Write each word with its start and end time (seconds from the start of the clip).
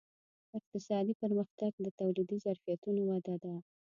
اقتصادي 0.57 1.13
پرمختګ 1.21 1.71
د 1.85 1.87
تولیدي 1.99 2.37
ظرفیتونو 2.45 3.01
وده 3.11 3.35
ده. 3.43 3.53